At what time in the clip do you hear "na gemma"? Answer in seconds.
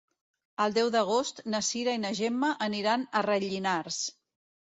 2.07-2.51